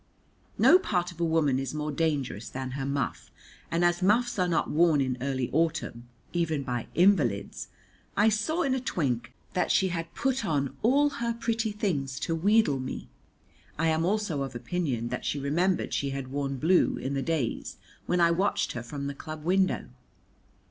[0.57, 3.29] No part of a woman is more dangerous than her muff,
[3.69, 7.67] and as muffs are not worn in early autumn, even by invalids,
[8.17, 12.33] I saw in a twink, that she had put on all her pretty things to
[12.33, 13.09] wheedle me.
[13.77, 17.77] I am also of opinion that she remembered she had worn blue in the days
[18.07, 19.87] when I watched her from the club window.